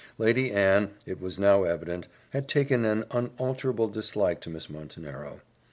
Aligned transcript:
Lady 0.17 0.49
Anne, 0.51 0.89
it 1.05 1.21
was 1.21 1.37
now 1.37 1.61
evident, 1.63 2.07
had 2.31 2.47
taken 2.47 2.85
an 2.85 3.05
unalterable 3.11 3.87
dislike 3.87 4.41
to 4.41 4.49
Miss 4.49 4.67
Montenero. 4.67 5.41